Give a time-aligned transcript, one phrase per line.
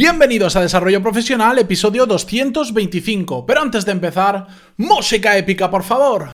[0.00, 3.44] Bienvenidos a Desarrollo Profesional, episodio 225.
[3.44, 4.46] Pero antes de empezar,
[4.78, 6.30] música épica, por favor.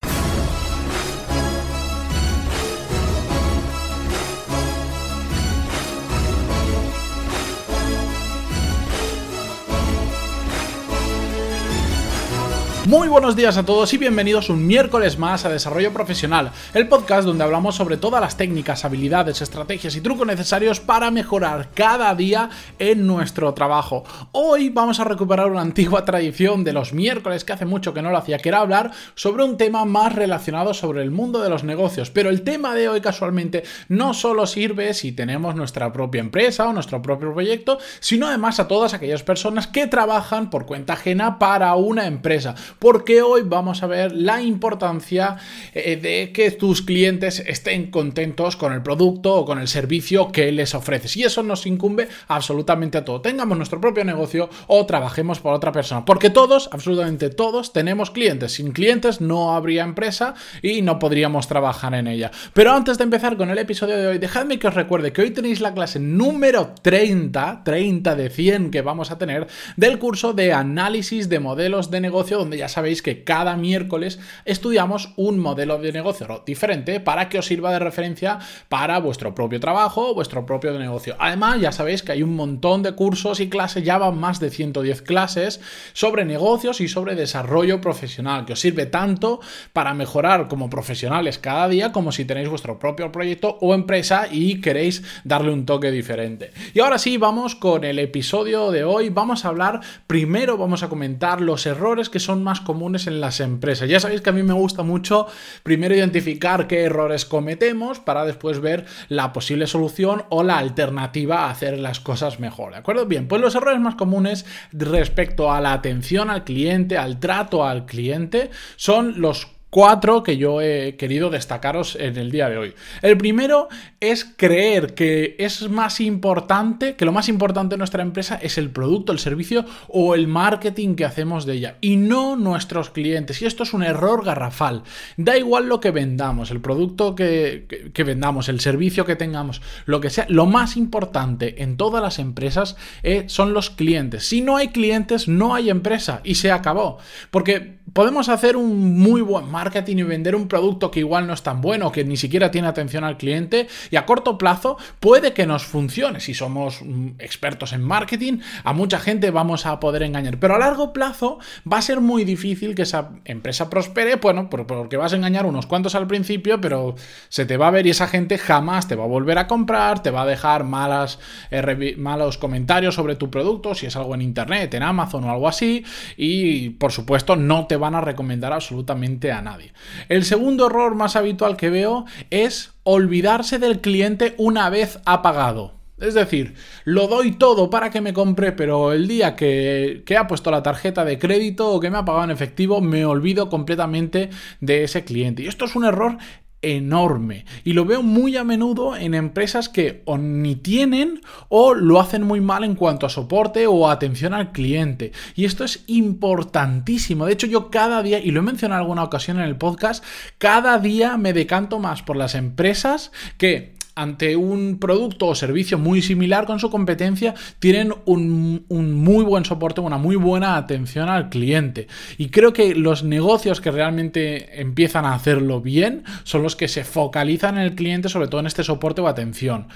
[12.86, 17.26] Muy buenos días a todos y bienvenidos un miércoles más a Desarrollo Profesional, el podcast
[17.26, 22.48] donde hablamos sobre todas las técnicas, habilidades, estrategias y trucos necesarios para mejorar cada día
[22.78, 24.04] en nuestro trabajo.
[24.30, 28.10] Hoy vamos a recuperar una antigua tradición de los miércoles que hace mucho que no
[28.10, 31.64] lo hacía, que era hablar sobre un tema más relacionado sobre el mundo de los
[31.64, 32.10] negocios.
[32.10, 36.72] Pero el tema de hoy casualmente no solo sirve si tenemos nuestra propia empresa o
[36.72, 41.74] nuestro propio proyecto, sino además a todas aquellas personas que trabajan por cuenta ajena para
[41.74, 45.36] una empresa porque hoy vamos a ver la importancia
[45.72, 50.52] eh, de que tus clientes estén contentos con el producto o con el servicio que
[50.52, 51.16] les ofreces.
[51.16, 53.20] Y eso nos incumbe absolutamente a todo.
[53.20, 56.04] Tengamos nuestro propio negocio o trabajemos por otra persona.
[56.04, 58.52] Porque todos, absolutamente todos, tenemos clientes.
[58.52, 62.30] Sin clientes no habría empresa y no podríamos trabajar en ella.
[62.52, 65.30] Pero antes de empezar con el episodio de hoy, dejadme que os recuerde que hoy
[65.30, 69.46] tenéis la clase número 30, 30 de 100 que vamos a tener
[69.76, 74.18] del curso de análisis de modelos de negocio donde ya ya sabéis que cada miércoles
[74.44, 79.60] estudiamos un modelo de negocio diferente para que os sirva de referencia para vuestro propio
[79.60, 81.14] trabajo vuestro propio negocio.
[81.20, 84.50] Además, ya sabéis que hay un montón de cursos y clases, ya van más de
[84.50, 85.60] 110 clases
[85.92, 89.38] sobre negocios y sobre desarrollo profesional, que os sirve tanto
[89.72, 94.60] para mejorar como profesionales cada día como si tenéis vuestro propio proyecto o empresa y
[94.60, 96.50] queréis darle un toque diferente.
[96.74, 99.10] Y ahora sí, vamos con el episodio de hoy.
[99.10, 103.40] Vamos a hablar, primero vamos a comentar los errores que son más comunes en las
[103.40, 103.88] empresas.
[103.88, 105.26] Ya sabéis que a mí me gusta mucho
[105.62, 111.50] primero identificar qué errores cometemos para después ver la posible solución o la alternativa a
[111.50, 112.72] hacer las cosas mejor.
[112.72, 113.06] ¿De acuerdo?
[113.06, 117.86] Bien, pues los errores más comunes respecto a la atención al cliente, al trato al
[117.86, 122.74] cliente, son los cuatro que yo he querido destacaros en el día de hoy.
[123.02, 123.68] El primero
[124.00, 128.70] es creer que es más importante, que lo más importante de nuestra empresa es el
[128.70, 133.42] producto, el servicio o el marketing que hacemos de ella y no nuestros clientes.
[133.42, 134.82] Y esto es un error garrafal.
[135.16, 140.10] Da igual lo que vendamos, el producto que, vendamos, el servicio que tengamos, lo que
[140.10, 144.28] sea, lo más importante en todas las empresas eh, son los clientes.
[144.28, 146.98] Si no hay clientes, no hay empresa y se acabó.
[147.30, 151.42] Porque podemos hacer un muy buen marketing y vender un producto que igual no es
[151.42, 155.46] tan bueno, que ni siquiera tiene atención al cliente y a corto plazo puede que
[155.46, 156.20] nos funcione.
[156.20, 160.58] Si somos mm, expertos en marketing, a mucha gente vamos a poder engañar, pero a
[160.58, 161.38] largo plazo
[161.70, 165.64] va a ser muy difícil que esa empresa prospere, bueno, porque vas a engañar unos
[165.64, 166.94] cuantos al principio, pero
[167.30, 170.02] se te va a ver y esa gente jamás te va a volver a comprar,
[170.02, 171.18] te va a dejar malas,
[171.50, 175.48] eh, malos comentarios sobre tu producto, si es algo en internet, en Amazon o algo
[175.48, 175.82] así,
[176.18, 179.72] y por supuesto no te van a recomendar absolutamente a nadie.
[180.10, 185.74] El segundo error más habitual que veo es olvidarse del cliente una vez ha pagado.
[185.98, 190.26] Es decir, lo doy todo para que me compre, pero el día que, que, ha
[190.26, 194.28] puesto la tarjeta de crédito o que me ha pagado en efectivo, me olvido completamente
[194.60, 195.42] de ese cliente.
[195.42, 196.18] Y esto es un error
[196.62, 197.44] enorme.
[197.64, 202.22] Y lo veo muy a menudo en empresas que o ni tienen o lo hacen
[202.22, 205.12] muy mal en cuanto a soporte o atención al cliente.
[205.34, 207.26] Y esto es importantísimo.
[207.26, 210.04] De hecho, yo cada día, y lo he mencionado en alguna ocasión en el podcast,
[210.38, 216.02] cada día me decanto más por las empresas que ante un producto o servicio muy
[216.02, 221.88] similar con su competencia, tienen un, muy buen soporte, una muy buena atención al cliente.
[222.18, 226.84] Y creo que los negocios que realmente empiezan a hacerlo bien son los que se
[226.84, 229.68] focalizan en el cliente, sobre todo en este soporte o atención.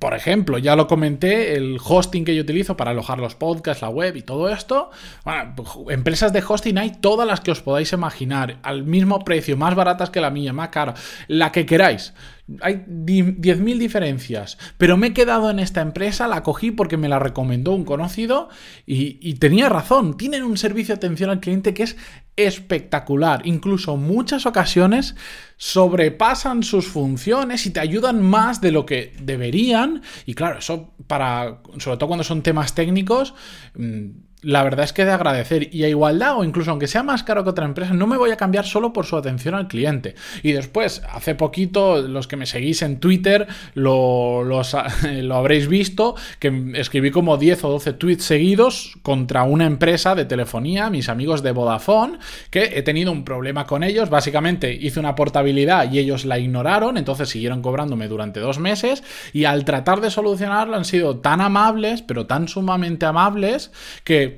[0.00, 3.90] Por ejemplo, ya lo comenté, el hosting que yo utilizo para alojar los podcasts, la
[3.90, 4.90] web y todo esto.
[5.26, 5.54] Bueno,
[5.90, 10.08] empresas de hosting hay todas las que os podáis imaginar, al mismo precio, más baratas
[10.08, 10.94] que la mía, más cara,
[11.28, 12.14] la que queráis.
[12.62, 17.18] Hay 10.000 diferencias, pero me he quedado en esta empresa, la cogí porque me la
[17.18, 18.48] recomendó un conocido
[18.86, 21.96] y, tenía razón, tienen un servicio de atención al cliente que es
[22.36, 25.14] espectacular, incluso muchas ocasiones
[25.56, 30.02] sobrepasan sus funciones y te ayudan más de lo que deberían.
[30.24, 33.34] Y claro, eso para, sobre todo cuando son temas técnicos,
[33.74, 34.08] mm,
[34.42, 35.74] la verdad es que de agradecer.
[35.74, 38.30] Y a igualdad, o incluso aunque sea más caro que otra empresa, no me voy
[38.30, 40.14] a cambiar solo por su atención al cliente.
[40.42, 44.42] Y después, hace poquito, los que me seguís en Twitter lo,
[45.22, 50.24] lo habréis visto, que escribí como 10 o 12 tweets seguidos contra una empresa de
[50.24, 52.18] telefonía, mis amigos de Vodafone,
[52.50, 54.10] que he tenido un problema con ellos.
[54.10, 59.02] Básicamente hice una portabilidad y ellos la ignoraron, entonces siguieron cobrándome durante dos meses.
[59.32, 63.70] Y al tratar de solucionarlo han sido tan amables, pero tan sumamente amables,
[64.04, 64.29] que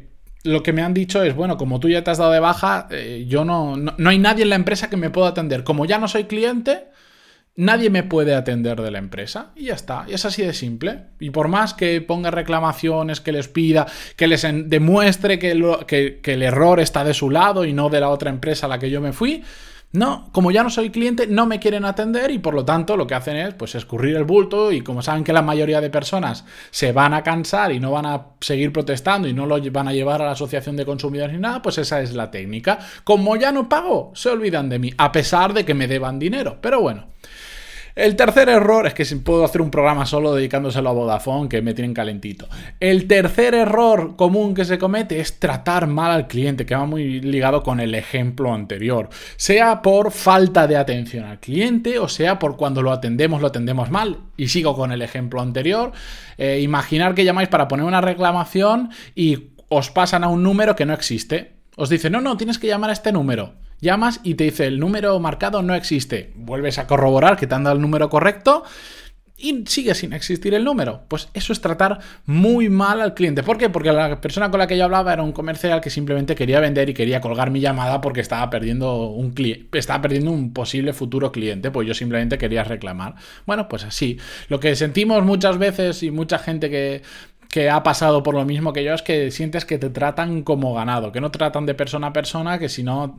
[0.45, 2.89] lo que me han dicho es, bueno, como tú ya te has dado de baja,
[2.91, 5.65] eh, yo no, no, hay nadie en la empresa que me pueda atender.
[5.65, 6.89] Como ya no soy cliente,
[7.55, 9.53] nadie me puede atender de la empresa.
[9.55, 11.05] Y ya está, y es así de simple.
[11.21, 13.87] Y por más que ponga reclamaciones, que les pida,
[14.17, 18.09] que les demuestre que, que el error está de su lado y no de la
[18.09, 19.45] otra empresa a la que yo me fui,
[19.93, 23.07] no, como ya no soy cliente, no me quieren atender y por lo tanto lo
[23.07, 26.47] que hacen es pues escurrir el bulto y como saben que la mayoría de personas
[26.71, 29.93] se van a cansar y no van a seguir protestando y no lo van a
[29.93, 32.79] llevar a la asociación de consumidores ni nada, pues esa es la técnica.
[33.05, 36.57] Como ya no pago, se olvidan de mí, a pesar de que me deban dinero.
[36.63, 37.09] Pero bueno,
[37.95, 41.75] el tercer error, es que puedo hacer un programa solo dedicándoselo a Vodafone, que me
[41.75, 42.49] tienen calentito.
[42.81, 47.21] El tercer error común que se comete es tratar mal al cliente, que va muy
[47.21, 49.11] ligado con el ejemplo anterior.
[49.37, 53.91] Sea por falta de atención al cliente, o sea por cuando lo atendemos, lo atendemos
[53.91, 54.19] mal.
[54.37, 55.93] Y sigo con el ejemplo anterior.
[56.39, 60.87] Eh, imaginar que llamáis para poner una reclamación y os pasan a un número que
[60.87, 61.53] no existe.
[61.77, 63.55] Os dice, no, no, tienes que llamar a este número.
[63.83, 66.33] Llamas y te dice el número marcado no existe.
[66.37, 68.63] Vuelves a corroborar que te han dado el número correcto
[69.43, 71.03] y sigue sin existir el número.
[71.09, 73.43] Pues eso es tratar muy mal al cliente.
[73.43, 73.69] ¿Por qué?
[73.71, 76.91] Porque la persona con la que yo hablaba era un comercial que simplemente quería vender
[76.91, 79.35] y quería colgar mi llamada porque estaba perdiendo un
[79.73, 83.17] estaba perdiendo un posible futuro cliente, pues yo simplemente quería reclamar.
[83.45, 84.17] Bueno, pues así.
[84.47, 87.03] Lo que sentimos muchas veces y mucha gente que
[87.53, 90.73] que ha pasado por lo mismo que yo es que sientes que te tratan como
[90.73, 93.15] ganado, que no tratan de persona a persona, que si no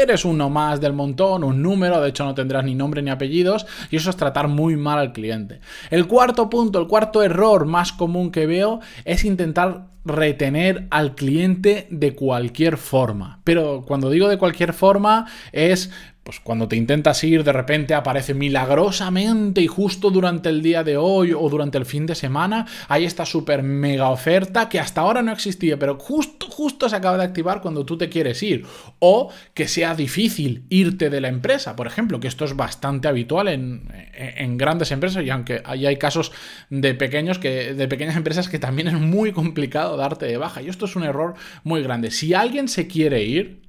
[0.00, 3.66] eres uno más del montón, un número, de hecho no tendrás ni nombre ni apellidos,
[3.90, 5.58] y eso es tratar muy mal al cliente.
[5.90, 11.88] El cuarto punto, el cuarto error más común que veo es intentar retener al cliente
[11.90, 13.40] de cualquier forma.
[13.42, 15.90] Pero cuando digo de cualquier forma es
[16.22, 20.96] pues cuando te intentas ir, de repente aparece milagrosamente y justo durante el día de
[20.96, 25.22] hoy o durante el fin de semana hay esta super mega oferta que hasta ahora
[25.22, 28.64] no existía, pero justo, justo se acaba de activar cuando tú te quieres ir.
[29.00, 33.48] O que sea difícil irte de la empresa, por ejemplo, que esto es bastante habitual
[33.48, 36.32] en, en grandes empresas y aunque ahí hay casos
[36.70, 40.62] de pequeños que, de pequeñas empresas que también es muy complicado darte de baja.
[40.62, 41.34] Y esto es un error
[41.64, 42.10] muy grande.
[42.10, 43.61] Si alguien se quiere ir,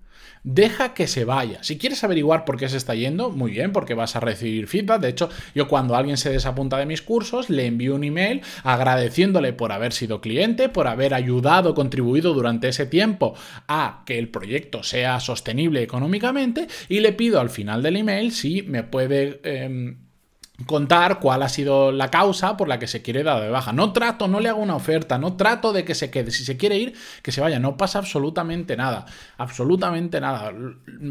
[0.44, 1.64] deja que se vaya.
[1.64, 5.02] Si quieres averiguar por qué se está yendo, muy bien, porque vas a recibir feedback.
[5.02, 9.54] De hecho, yo cuando alguien se desapunta de mis cursos, le envío un email agradeciéndole
[9.54, 13.36] por haber sido cliente, por haber ayudado, contribuido durante ese tiempo
[13.68, 18.62] a que el proyecto sea sostenible económicamente y le pido al final del email si
[18.64, 19.40] me puede...
[19.44, 20.04] Em,
[20.68, 23.74] contar cuál ha sido la causa por la que se quiere dar de baja.
[23.74, 26.30] No trato, no le hago una oferta, no trato de que se quede.
[26.30, 27.60] Si se quiere ir, que se vaya.
[27.60, 29.06] No pasa absolutamente nada.
[29.38, 30.54] Absolutamente nada.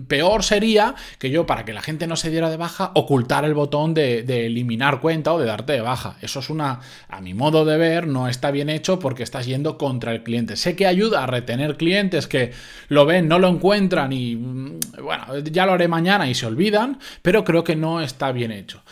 [0.06, 3.55] Peor sería que yo, para que la gente no se diera de baja, ocultar el
[3.55, 6.17] botón de, eliminar cuenta o de darte de baja.
[6.23, 9.77] Eso es una, a mi modo de ver, no está bien hecho porque estás yendo
[9.77, 10.56] contra el cliente.
[10.56, 12.53] Sé que ayuda a retener clientes que
[12.89, 17.00] lo ven, no lo encuentran y, mm, bueno, ya lo haré mañana y se olvidan,
[17.23, 18.83] pero creo que no está bien hecho.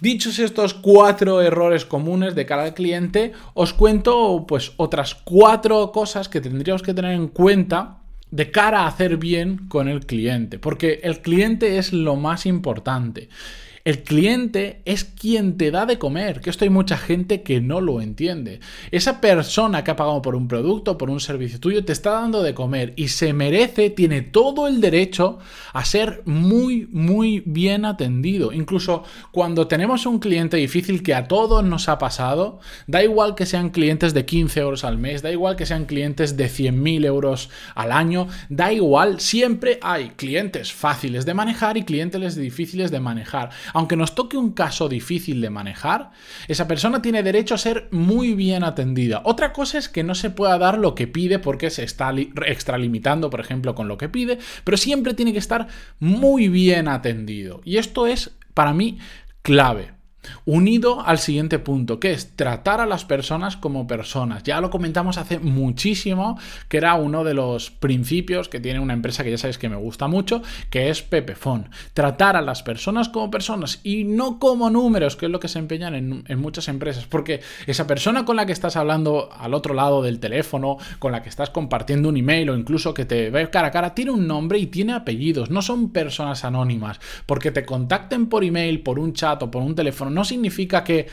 [0.00, 6.28] Dichos estos cuatro errores comunes de cara al cliente, os cuento pues otras cuatro cosas
[6.28, 7.98] que tendríamos que tener en cuenta
[8.30, 13.28] de cara a hacer bien con el cliente, porque el cliente es lo más importante.
[13.88, 17.80] El cliente es quien te da de comer, que esto hay mucha gente que no
[17.80, 18.60] lo entiende.
[18.90, 22.42] Esa persona que ha pagado por un producto, por un servicio tuyo, te está dando
[22.42, 25.38] de comer y se merece, tiene todo el derecho
[25.72, 28.52] a ser muy, muy bien atendido.
[28.52, 33.46] Incluso cuando tenemos un cliente difícil que a todos nos ha pasado, da igual que
[33.46, 37.48] sean clientes de 15 euros al mes, da igual que sean clientes de 100.000 euros
[37.74, 43.48] al año, da igual, siempre hay clientes fáciles de manejar y clientes difíciles de manejar
[43.78, 46.10] aunque nos toque un caso difícil de manejar,
[46.48, 49.22] esa persona tiene derecho a ser muy bien atendida.
[49.24, 52.12] Otra cosa es que no se pueda dar lo que pide porque se está
[52.44, 55.68] extralimitando, por ejemplo, con lo que pide, pero siempre tiene que estar
[56.00, 57.60] muy bien atendido.
[57.64, 58.98] Y esto es, para mí,
[59.42, 59.97] clave.
[60.44, 64.42] Unido al siguiente punto, que es tratar a las personas como personas.
[64.42, 69.24] Ya lo comentamos hace muchísimo, que era uno de los principios que tiene una empresa
[69.24, 71.70] que ya sabéis que me gusta mucho, que es Pepefon.
[71.94, 75.58] Tratar a las personas como personas y no como números, que es lo que se
[75.58, 80.02] empeñan en, muchas empresas, porque esa persona con la que estás hablando al otro lado
[80.02, 83.68] del teléfono, con la que estás compartiendo un email o incluso que te ve cara
[83.68, 88.26] a cara, tiene un nombre y tiene apellidos, no son personas anónimas, porque te contacten
[88.26, 91.06] por email, por un chat o por un teléfono no significa que,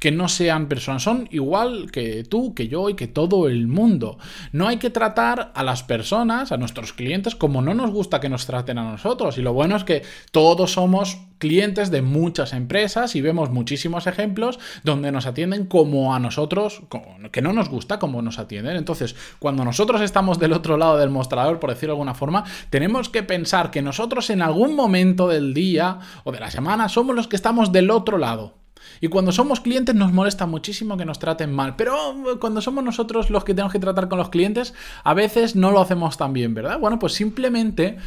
[0.00, 4.18] que no sean personas, son igual que tú, que yo y que todo el mundo.
[4.50, 8.30] No hay que tratar a las personas, a nuestros clientes, como no nos gusta que
[8.30, 9.36] nos traten a nosotros.
[9.36, 10.02] Y lo bueno es que
[10.32, 16.18] todos somos clientes de muchas empresas y vemos muchísimos ejemplos donde nos atienden como a
[16.18, 16.82] nosotros,
[17.30, 18.78] que no nos gusta como nos atienden.
[18.78, 23.10] Entonces, cuando nosotros estamos del otro lado del mostrador, por decirlo de alguna forma, tenemos
[23.10, 27.28] que pensar que nosotros en algún momento del día o de la semana somos los
[27.28, 28.59] que estamos del otro lado.
[29.00, 31.96] Y cuando somos clientes nos molesta muchísimo que nos traten mal, pero
[32.40, 35.80] cuando somos nosotros los que tenemos que tratar con los clientes, a veces no lo
[35.80, 36.78] hacemos tan bien, ¿verdad?
[36.78, 37.98] Bueno, pues simplemente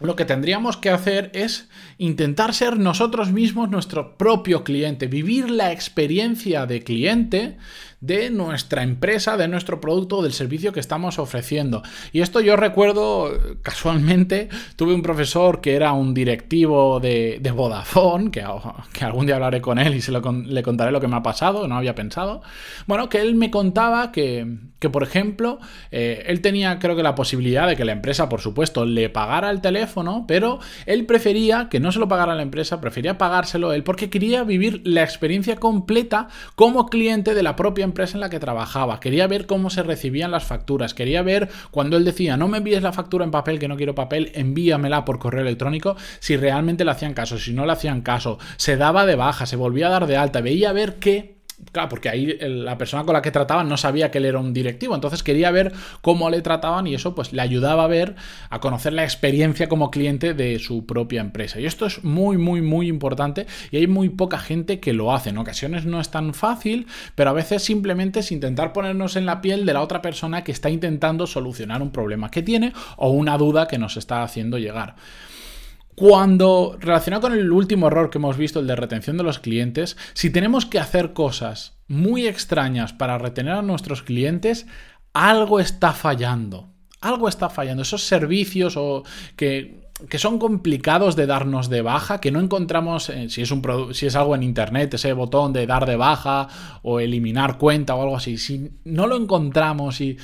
[0.00, 5.72] lo que tendríamos que hacer es intentar ser nosotros mismos nuestro propio cliente, vivir la
[5.72, 7.56] experiencia de cliente
[8.00, 11.82] de nuestra empresa, de nuestro producto o del servicio que estamos ofreciendo.
[12.12, 18.44] Y esto yo recuerdo casualmente, tuve un profesor que era un directivo de, Vodafone, que,
[18.92, 21.22] que, algún día hablaré con él y se lo, le contaré lo que me ha
[21.22, 22.42] pasado, no había pensado.
[22.86, 24.46] Bueno, que él me contaba que,
[24.78, 25.58] que por ejemplo,
[25.90, 29.50] eh, él tenía creo que la posibilidad de que la empresa, por supuesto, le pagara
[29.50, 33.82] el teléfono, pero él prefería que no se lo pagara la empresa, prefería pagárselo él
[33.82, 38.40] porque quería vivir la experiencia completa como cliente de la propia empresa en la que
[38.40, 39.00] trabajaba.
[39.00, 40.94] Quería ver cómo se recibían las facturas.
[40.94, 43.94] Quería ver cuando él decía, no me envíes la factura en papel, que no quiero
[43.94, 48.38] papel, envíamela por correo electrónico, si realmente le hacían caso, si no le hacían caso.
[48.56, 51.37] Se daba de baja, se volvía a dar de alta, veía ver qué
[51.72, 54.54] Claro, porque ahí la persona con la que trataban no sabía que él era un
[54.54, 55.72] directivo, entonces quería ver
[56.02, 58.14] cómo le trataban y eso pues le ayudaba a ver,
[58.48, 61.58] a conocer la experiencia como cliente de su propia empresa.
[61.58, 65.30] Y esto es muy, muy, muy importante y hay muy poca gente que lo hace.
[65.30, 66.86] En ocasiones no es tan fácil,
[67.16, 70.52] pero a veces simplemente es intentar ponernos en la piel de la otra persona que
[70.52, 74.94] está intentando solucionar un problema que tiene o una duda que nos está haciendo llegar.
[75.98, 79.96] Cuando, relacionado con el último error que hemos visto, el de retención de los clientes,
[80.14, 84.68] si tenemos que hacer cosas muy extrañas para retener a nuestros clientes,
[85.12, 86.68] algo está fallando.
[87.00, 87.82] Algo está fallando.
[87.82, 89.02] Esos servicios o
[89.34, 93.92] que, que son complicados de darnos de baja, que no encontramos, eh, si, es un
[93.92, 96.46] si es algo en Internet, ese botón de dar de baja
[96.82, 100.16] o eliminar cuenta o algo así, si no lo encontramos y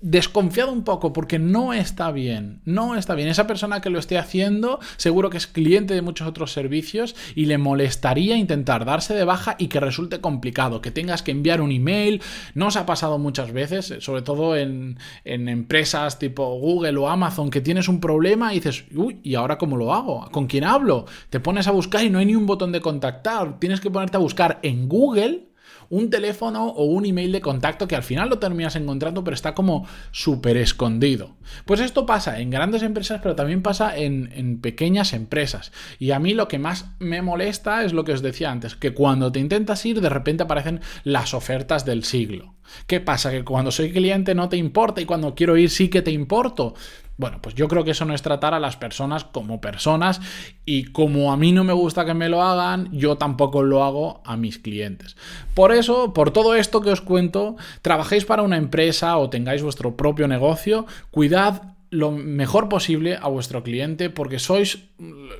[0.00, 3.28] desconfiado un poco porque no está bien, no está bien.
[3.28, 7.46] Esa persona que lo esté haciendo seguro que es cliente de muchos otros servicios y
[7.46, 11.72] le molestaría intentar darse de baja y que resulte complicado, que tengas que enviar un
[11.72, 12.20] email.
[12.54, 17.50] No os ha pasado muchas veces, sobre todo en, en empresas tipo Google o Amazon,
[17.50, 20.28] que tienes un problema y dices, uy, ¿y ahora cómo lo hago?
[20.30, 21.06] ¿Con quién hablo?
[21.30, 23.58] Te pones a buscar y no hay ni un botón de contactar.
[23.60, 25.51] Tienes que ponerte a buscar en Google
[25.90, 29.54] un teléfono o un email de contacto que al final lo terminas encontrando, pero está
[29.54, 31.36] como súper escondido.
[31.64, 35.72] Pues esto pasa en grandes empresas, pero también pasa en, en, pequeñas empresas.
[35.98, 38.94] Y a mí lo que más me molesta es lo que os decía antes, que
[38.94, 42.54] cuando te intentas ir, de repente aparecen las ofertas del siglo.
[42.86, 43.30] ¿Qué pasa?
[43.30, 46.74] Que cuando soy cliente no te importa y cuando quiero ir sí que te importo.
[47.22, 50.20] Bueno, pues yo creo que eso no es tratar a las personas como personas
[50.66, 54.22] y como a mí no me gusta que me lo hagan, yo tampoco lo hago
[54.24, 55.16] a mis clientes.
[55.54, 59.96] Por eso, por todo esto que os cuento, trabajéis para una empresa o tengáis vuestro
[59.96, 64.78] propio negocio, cuidad lo mejor posible a vuestro cliente porque sois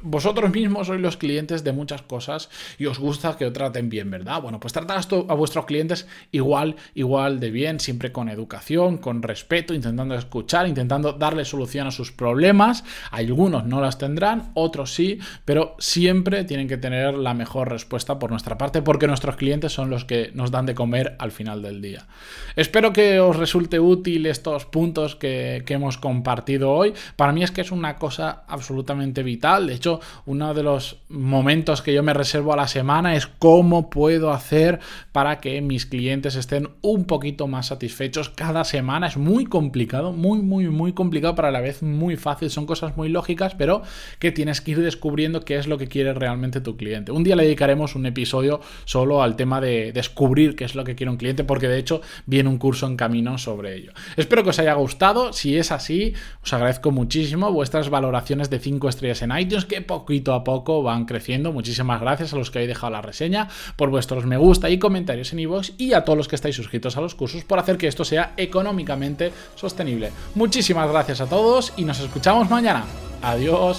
[0.03, 4.11] vosotros mismos sois los clientes de muchas cosas y os gusta que os traten bien,
[4.11, 4.43] ¿verdad?
[4.43, 9.73] Bueno, pues tratad a vuestros clientes igual, igual de bien, siempre con educación, con respeto,
[9.73, 12.85] intentando escuchar, intentando darle solución a sus problemas.
[13.11, 18.31] Algunos no las tendrán, otros sí, pero siempre tienen que tener la mejor respuesta por
[18.31, 21.81] nuestra parte porque nuestros clientes son los que nos dan de comer al final del
[21.81, 22.09] día.
[22.57, 27.51] Espero que os resulte útil estos puntos que, que hemos compartido hoy, para mí es
[27.51, 29.67] que es una cosa absolutamente vital.
[29.67, 33.91] De hecho, uno de los momentos que yo me reservo a la semana es cómo
[33.91, 34.81] puedo hacer
[35.13, 39.07] para que mis clientes estén un poquito más satisfechos cada semana.
[39.07, 42.51] Es muy complicado, muy, muy, muy complicado, pero a la vez muy fácil.
[42.51, 43.83] Son cosas muy lógicas, pero
[44.19, 47.13] que tienes que ir descubriendo qué es lo que quiere realmente tu cliente.
[47.13, 50.95] Un día le dedicaremos un episodio solo al tema de descubrir qué es lo que
[50.95, 53.93] quiere un cliente, porque de hecho viene un curso en camino sobre ello.
[54.17, 55.33] Espero que os haya gustado.
[55.33, 60.35] Si es así, Os agradezco muchísimo vuestras valoraciones de 5 estrellas en iTunes, que poquito
[60.35, 61.53] a poco van creciendo.
[61.53, 65.33] Muchísimas gracias a los que habéis dejado la reseña, por vuestros me gusta y comentarios
[65.33, 67.89] en iVoox y a todos los que estáis suscritos a los cursos por hacer que
[67.89, 70.12] esto sea económicamente sostenible.
[70.35, 72.85] Muchísimas gracias a todos y nos escuchamos mañana.
[73.23, 73.79] Adiós.